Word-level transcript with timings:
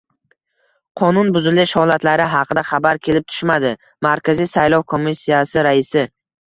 Qonunbuzilish 1.01 1.75
holatlari 1.81 2.27
haqida 2.37 2.65
xabar 2.73 3.03
kelib 3.07 3.31
tushmadi— 3.35 3.75
Markaziy 4.09 4.53
saylov 4.59 4.91
komissiyasi 4.97 5.71
raisi 5.73 6.11